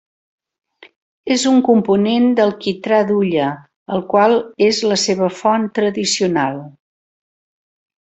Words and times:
És 1.35 1.41
un 1.49 1.59
component 1.67 2.23
del 2.39 2.53
quitrà 2.63 3.01
d'hulla, 3.11 3.49
el 3.97 4.01
qual 4.15 4.33
és 4.69 4.79
la 4.93 4.97
seva 5.03 5.29
font 5.43 5.69
tradicional. 5.81 6.59